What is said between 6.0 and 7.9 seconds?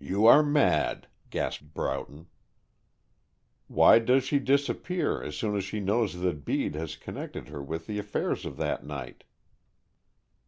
that Bede has connected her with